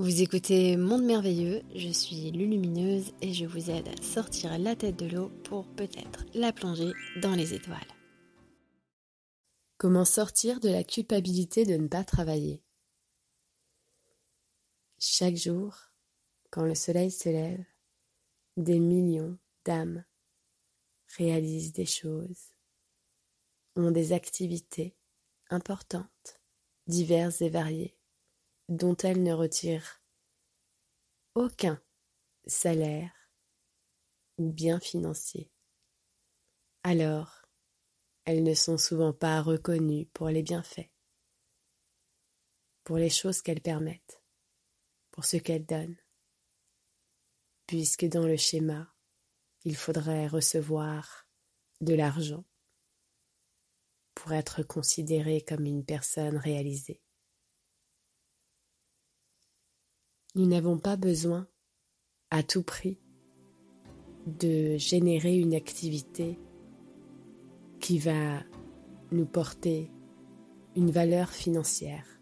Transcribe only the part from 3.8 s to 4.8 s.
à sortir la